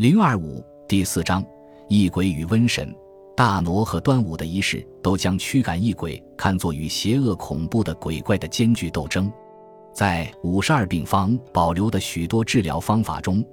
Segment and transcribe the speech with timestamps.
[0.00, 1.44] 零二五第四章，
[1.86, 2.90] 异鬼与瘟神。
[3.36, 9.30] 大挪和端午的仪式都将驱赶异鬼看作与邪恶恐怖的鬼怪的艰巨斗争。
[9.92, 13.44] 在五十二病方保留的许多治疗方法中，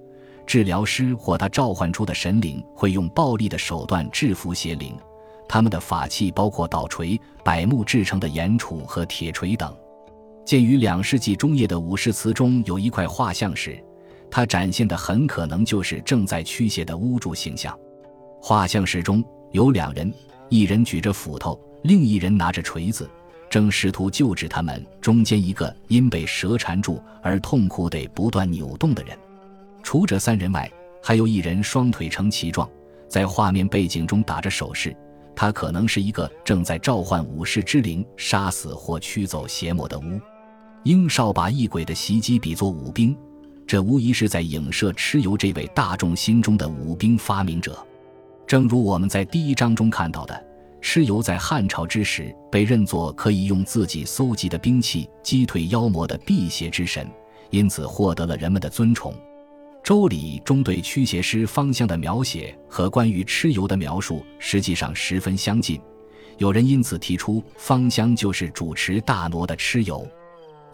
[0.46, 4.95] 治疗师或他召唤出的神灵会用暴力的手段制服邪灵。
[5.50, 9.75] 他们的法器包括捣锤、柏木制成的岩杵和铁锤等。
[10.45, 13.77] 鉴于两世纪中叶的武士祠中有一块画像时，
[14.30, 17.78] 它展现的很可能就是正在驱邪的巫祝形象。
[18.42, 19.24] 画像石中。
[19.54, 20.14] 有两人，
[20.50, 23.10] 一人举着斧头，另一人拿着锤子，
[23.50, 29.18] 正试图救治他们中间一个因被蛇缠住而痛苦得不断扭动的人。
[29.82, 30.70] 除这三人外，
[31.01, 32.70] 还有一人双腿呈旗状，
[33.08, 34.95] 在画面背景中打着手势。
[35.34, 40.20] 他可能是一个正在召唤武士之灵、杀死或驱走邪魔的巫。
[40.84, 43.17] 英少把异鬼的袭击比作武兵，
[43.67, 47.86] 这无疑是在影射蚩尤这位大众心中的武兵发明者。
[48.48, 50.42] 正如我们在第一章中看到的，
[50.82, 57.06] 蚩尤在汉朝之时被认作可以用自己搜集的兵器击退妖魔的辟邪之神，
[57.50, 59.12] 因此获得了人们的尊崇。
[59.84, 65.78] 《周礼》中对驱邪师方香的描写和关于蚩尤的描述实际上十分相近，
[66.38, 70.08] 有人因此提出方香就是主持大挪的蚩尤。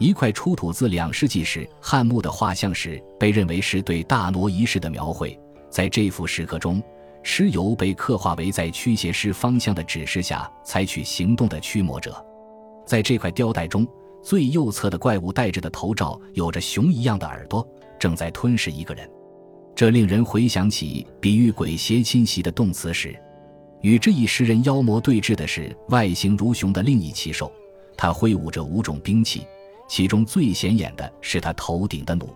[0.03, 5.39] 一块出土自两世纪时汉墓的画像石，被认为是对大挪仪式的描绘。
[5.69, 6.83] 在这幅石刻中。
[7.23, 12.13] 蚩尤被刻画为在驱邪师方向的指示下采取行动的驱魔者，
[12.85, 13.87] 在这块雕带中，
[14.21, 17.65] 最右侧的怪物戴着的头罩有着熊一样的耳朵，
[17.97, 19.09] 正在吞噬一个人。
[19.73, 23.17] 这令人回想起比喻鬼邪侵袭的动词时，
[23.79, 27.49] 与这一食人妖魔对峙的是外形如熊的另一奇兽，
[27.95, 29.47] 它挥舞着五种兵器，
[29.87, 32.27] 其中最显眼的是他头顶的弩。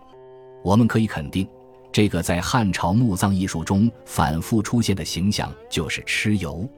[0.64, 1.48] 我们可以肯定。
[1.92, 6.70] 这个在汉朝墓葬艺术中反复出现的形象就是蚩尤。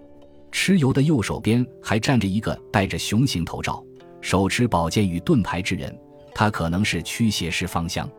[0.51, 3.83] 蚩尤的右手边还站着一个戴着熊形头罩、
[4.21, 5.93] 手持宝剑与盾牌之人，
[6.33, 8.09] 他可能是驱邪师方向。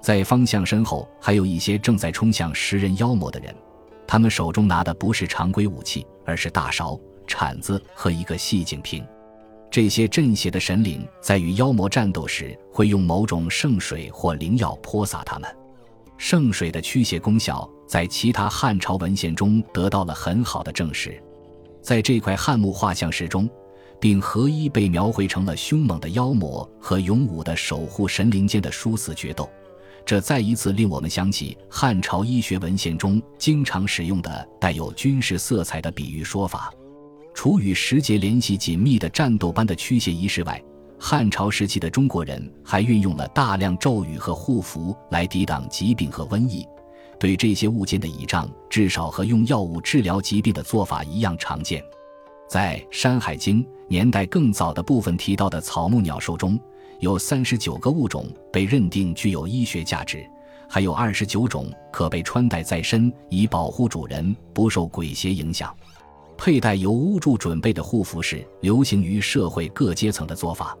[0.00, 3.54] 在方向身后还有一些正在冲向食人妖魔的人，
[4.06, 9.04] 他们手中拿的不是常规武器，而是大勺、铲子和一个细颈瓶。
[9.78, 15.48] 这些镇邪的神灵在与妖魔战斗时，会用某种圣水或灵药泼洒他们。
[16.16, 21.22] 圣水的驱邪功效在其他汉朝文献中得到了很好的证实，
[21.80, 23.48] 在这块汉墓画像石中，
[24.00, 29.48] 并合一被描绘成了凶猛的妖魔和勇武的守护神灵间的殊死决斗。
[30.04, 36.68] 这再一次令我们想起汉朝医学文献中经常使用的带有军事色彩的比喻说法。
[37.38, 40.60] 除与时节联系紧密的战斗般的驱邪仪式外，
[40.98, 46.66] 汉朝时期的中国人还运用了大量咒语和护符来抵挡疾病和瘟疫，
[47.16, 51.80] 对这些物件的倚仗至少和用药物治疗疾病的做法一样常见。
[52.48, 56.58] 在《山海经》年代更早的部分提到的草木鸟兽中，
[56.98, 60.28] 有三十九个物种被认定具有医学价值，
[60.68, 65.72] 还有二十九种可被穿戴在身以保护主人不受鬼邪影响。
[66.38, 70.78] 佩戴由巫祝准备的护符是流行于社会各阶层的做法。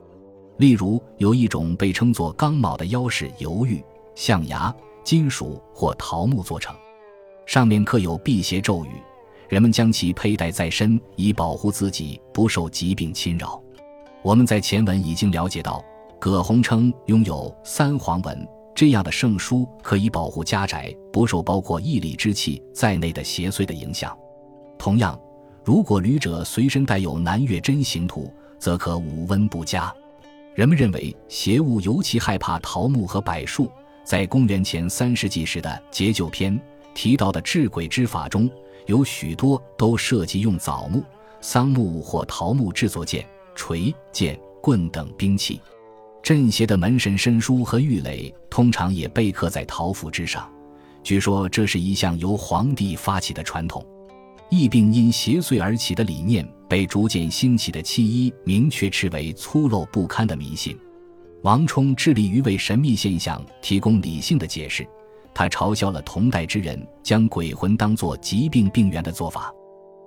[0.58, 6.74] 例如，有一种被称作刚卯的腰饰，由玉、象牙、金属或桃木做成，
[7.44, 8.90] 上面刻有辟邪咒语，
[9.48, 13.60] 人们将其佩戴在身，以保护自己不受疾病侵扰。
[14.22, 15.84] 我们在前文已经了解到，
[16.20, 24.16] 葛洪称拥有三黄文这样的圣书，可以保护家宅不受包括义理之气在内的邪祟的影响。
[24.76, 25.18] 同样，
[25.68, 29.94] 如果旅者随身带有南岳真形图，则可五温不加。
[30.54, 33.70] 人们认为邪物尤其害怕桃木和柏树。
[34.02, 36.58] 在公元前三世纪时的《解酒篇》
[36.94, 38.50] 提到的治鬼之法中，
[38.86, 41.04] 有许多都涉及用枣木、
[41.42, 43.22] 桑木或桃木制作剑、
[43.54, 45.60] 锤、剑、棍等兵器。
[46.22, 50.50] 镇邪的门神申书和玉垒通常也被刻在桃符之上。
[51.02, 53.84] 据说这是一项由皇帝发起的传统。
[54.50, 60.76] 疫病因邪祟而起的理念，被逐渐兴起的七医明确斥为粗陋不堪的迷信。
[61.42, 64.86] 王充致力于为神秘现象提供理性的解释，
[65.34, 69.52] 他嘲笑了同代之人将鬼魂当作疾病病源的做法。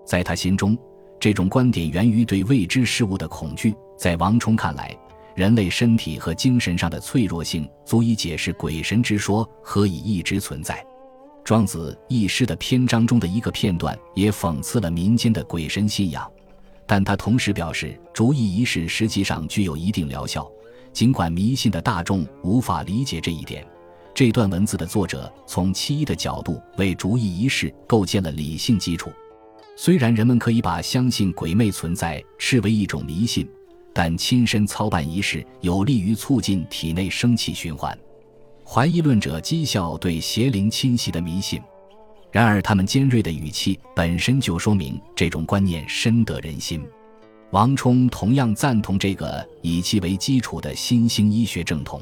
[0.05, 0.77] 在他心中，
[1.19, 3.73] 这种观点源于对未知事物的恐惧。
[3.95, 4.97] 在王充看来，
[5.35, 10.83] 人类身体和精神上的脆弱性足以解释鬼神之说何以一直存在。
[11.43, 16.29] 庄子一诗的篇章中的一个片段也讽刺了民间的鬼神信仰，
[16.85, 20.49] 但他同时表示，逐意仪式实际上具有一定疗效。
[20.93, 23.65] 尽管迷信的大众无法理解这一点，
[24.13, 29.09] 这段文字的作者从七一的角度为逐一仪式构建了理性基础。
[29.75, 33.49] 虽然人们可以把相信鬼魅存在视为一种迷信，
[33.93, 37.97] 但亲身操办仪式有利于促进体内生气循环。
[38.65, 41.61] 怀疑论者讥笑对邪灵侵袭的迷信，
[42.31, 46.81] 然而他们尖锐的语气本身就说明这种观念深得人心。
[47.51, 52.01] 王充同样赞同这个以其为基础的新兴医学正统。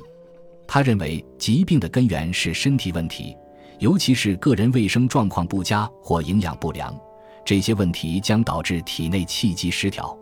[0.68, 3.36] 他认为疾病的根源是身体问题，
[3.80, 6.96] 尤其是个人卫生状况不佳或营养不良，
[7.44, 10.16] 这些问题将导致体内气机失调。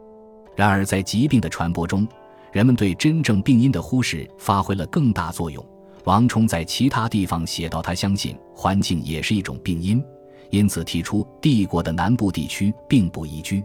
[0.55, 2.07] 然而，在疾病的传播中，
[2.53, 5.61] 人们对真正病因的忽视发挥了更大作用。
[6.05, 10.03] 王充在其他地方写道，他相信环境也是一种病因，
[10.49, 13.63] 因此提出帝国的南部地区并不宜居。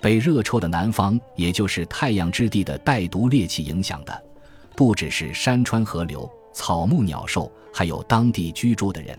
[0.00, 4.24] 被热臭的南方，也就是太阳之地的带毒劣气影响的，
[4.76, 9.18] 不只是山川河流、草木鸟兽，还有当地居住的人。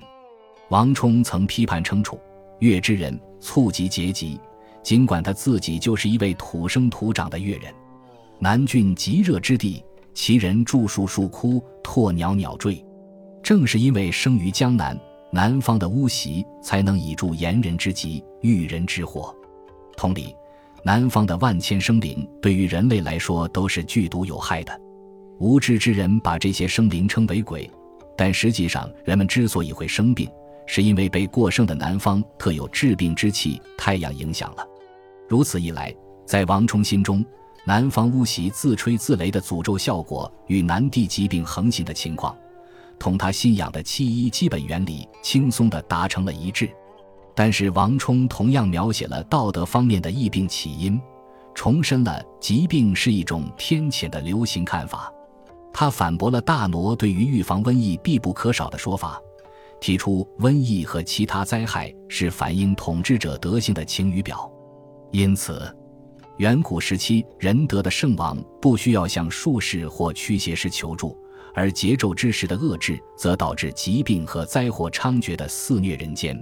[0.70, 2.20] 王充曾批判称楚
[2.60, 4.40] 越之人猝疾结疾，
[4.82, 7.74] 尽管他自己就是一位土生土长的越人。
[8.40, 9.84] 南郡极热之地，
[10.14, 12.84] 其人著树树枯，唾袅袅坠。
[13.42, 14.98] 正是因为生于江南，
[15.32, 19.36] 南方的巫习才能以助炎人之疾，遇人之祸。
[19.98, 20.36] 同理。
[20.86, 24.78] 南方的万千生灵对于人类来说都是剧毒有害的，
[25.40, 27.72] 无知之人把这些生灵称为鬼，
[28.18, 30.30] 但实际上人们之所以会生病，
[30.68, 34.68] 是因为被过剩的南方特有治病之气太阳影响了。
[35.30, 35.96] 如此一来，
[36.26, 37.26] 在王充心中，
[37.66, 42.36] 南方巫习自吹自擂的诅咒效果与南地疾病横行的情况，
[43.00, 46.70] 同他信仰的气一基本原理轻松地达成了一致。
[47.34, 51.02] 但是王充同样描写了道德方面的疫病起因，
[51.56, 55.12] 重申了疾病是一种天谴的流行看法。
[55.72, 59.20] 他反驳了大挪对于预防瘟疫必不可少的说法，
[59.80, 64.52] 提出瘟疫和其他灾害是反映统治者德性的晴雨表。
[65.12, 65.76] 因此，
[66.38, 71.16] 远古时期仁德的圣王不需要向术士或驱邪师求助，
[71.54, 76.38] 而桀纣之时的恶治则导致疾病和灾祸猖獗的肆虐人间。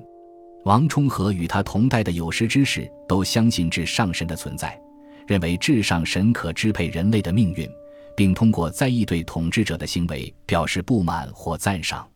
[0.63, 4.79] 王充和与他同代的有识之士都相信至上神的存在，
[5.27, 7.67] 认为至上神可支配人类的命运，
[8.15, 12.07] 并通过在意对统治者的行为表示不满或赞赏。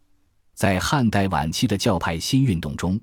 [0.54, 2.98] 在汉代晚期的教派新运动中，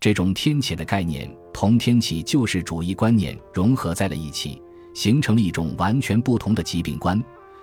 [0.00, 4.60] 这种天谴的概念同天启救世主义观念融合在了一起，
[4.92, 7.22] 形成了一种完全不同的疾病观。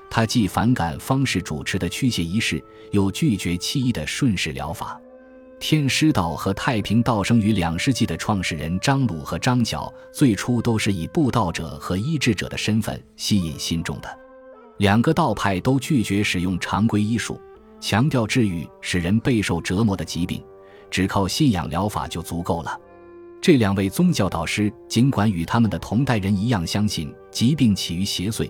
[0.10, 5.00] 他既反感方士主持的驱邪仪式，又拒绝弃医的顺势疗法。
[5.60, 14.20] 天师道和太平道生于两世纪的创始人张鲁和张角，最初都是以布道者和医治者的身份吸引信众的。
[14.78, 17.40] 两个道派都拒绝使用常规医术，
[17.82, 20.42] 强调治愈使人备受折磨的疾病，
[20.90, 22.80] 只靠信仰疗法就足够了。
[23.42, 28.48] 这两位宗教导师尽管与他们的同代人一样相信疾病起于邪祟，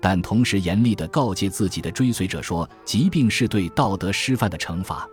[0.00, 5.08] 但同时严厉地告诫自己的追随者说，疾病是对道德失范的惩罚。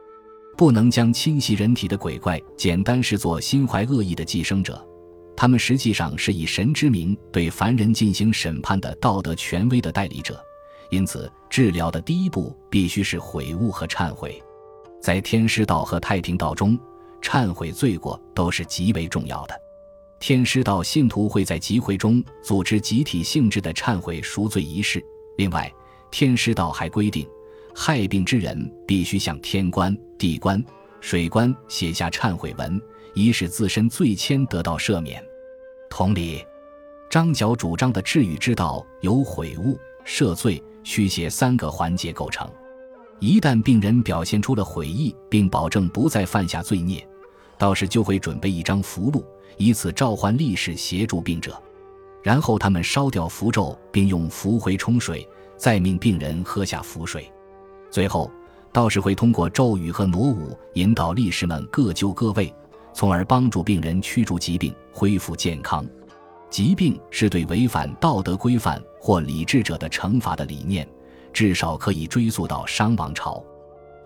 [0.58, 4.86] 不能将侵袭人体的鬼怪简单视作心怀恶意的寄生者，
[5.36, 10.44] 他们实际上是以神之名对凡人进行审判的道德权威的代理者。
[10.90, 14.44] 因此，治疗的第一步必须是悔悟和忏悔。
[15.02, 16.78] 在天师道和太平道中，
[17.22, 19.62] 忏悔罪过都是极为重要的。
[20.20, 25.04] 天师道信徒会在集会中组织集体性质的忏悔赎罪仪式。
[25.38, 25.72] 另外，
[26.12, 27.28] 天师道还规定。
[27.74, 30.62] 害病之人必须向天官、地官、
[31.00, 32.80] 水官写下忏悔文，
[33.14, 35.24] 以使自身罪愆得到赦免。
[35.90, 36.46] 同理，
[37.10, 42.46] 张角主张的治愈之道由悔悟、赦罪、驱邪三个环节构成。
[43.20, 47.08] 一旦病人表现出了悔意，并保证不再犯下罪孽，
[47.62, 49.24] 道士就会准备一张符箓，
[49.56, 51.62] 以此召唤力士协助病者。
[52.24, 55.28] 然后他们烧掉符咒，并用符灰冲水，
[55.58, 57.32] 再命病人喝下符水。
[57.92, 58.32] 最后，
[58.74, 62.52] 道士会通过咒语和挪舞引导力士们各就各位，
[62.96, 65.86] 从而帮助病人驱逐疾病、恢复健康。
[66.50, 70.88] 疾病是对违反道德规范或理智者的惩罚的理念，
[71.32, 73.44] 至少可以追溯到商王朝。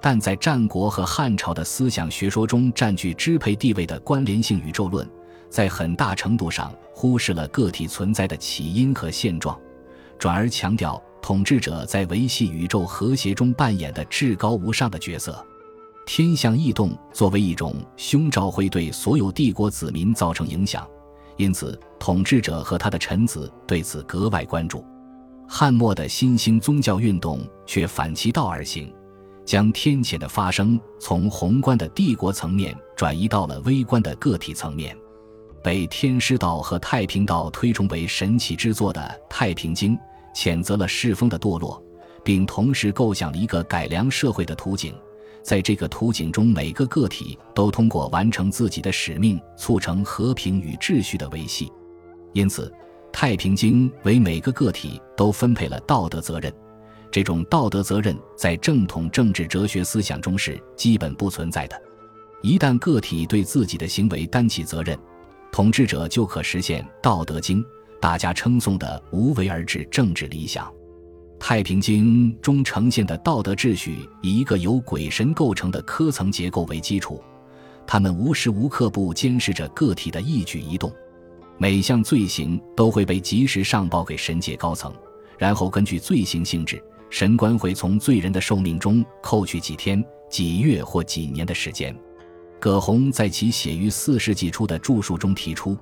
[0.08, 5.10] 但在战国和汉朝的思想学说中占据支配地位的关联性宇宙论，
[5.50, 9.60] 在很大程度上忽视了个体存在的起因和现状，
[10.20, 11.02] 转而强调。
[11.24, 15.44] 统治者在维系宇宙和谐中扮演的至高无上的角色，
[16.06, 20.88] 天象异动作为一种凶兆，会对所有帝国子民造成影响，
[21.36, 24.86] 因此统治者和他的臣子对此格外关注。
[25.48, 28.94] 汉末的新兴宗教运动却反其道而行，
[29.46, 34.98] 将天谴的发生从宏观的帝国层面转移到了微观的个体层面。
[35.64, 39.98] 被天师道和太平道推崇为神奇之作的《太平经》，
[40.36, 41.84] 谴责了世风的堕落，
[42.24, 44.94] 并同时构想了一个改良社会的图景。
[45.42, 51.72] 在这个图景中，每个个体都通过完成自己的使命，促成和平与秩序的维系。
[52.34, 52.68] 因此，
[53.12, 56.54] 《太平经》为每个个体都分配了道德责任。
[57.12, 61.82] 这种道德责任在正统政治哲学思想中是基本不存在的。
[62.42, 64.98] 一旦个体对自己的行为担起责任，
[65.52, 67.64] 统治者就可实现《道德经》
[68.00, 70.66] 大家称颂的无为而治政治理想。
[71.40, 77.24] 《太平经》中呈现的道德秩序以一个由鬼神构成的科层结构为基础，
[77.88, 80.92] 他们无时无刻不监视着个体的一举一动，
[81.58, 84.94] 每项罪行都会被及时上报给神界高层，
[85.38, 91.96] 然后根据罪行性质，神官会从罪人的寿命中扣去几天、几月或几年的时间。
[92.60, 95.78] 葛洪在其写于四世纪初的著述中提出，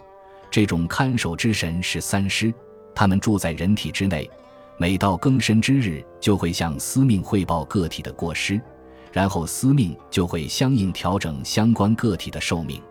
[0.52, 2.54] 这种看守之神是三尸，
[2.94, 4.30] 他们住在人体之内，
[4.78, 8.60] 每到更深之日，就会向司命汇报个体的过失，
[9.12, 12.82] 然后司命就会相应调整相关个体的寿命。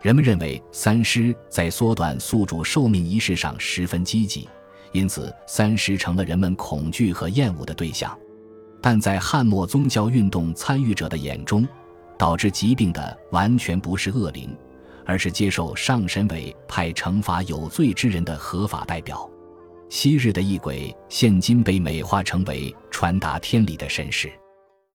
[0.00, 4.48] 人们认为三尸在缩短宿主寿命一事上十分积极，
[4.94, 8.16] 因此三尸成了人们恐惧和厌恶的对象。
[8.80, 11.66] 但在汉末宗教运动参与者的眼中，
[12.16, 14.56] 导致疾病的完全不是恶灵，
[15.04, 19.28] 而是接受上神委派惩罚有罪之人的合法代表。
[19.88, 24.30] 昔日的异鬼，现今被美化成为传达天理的神使。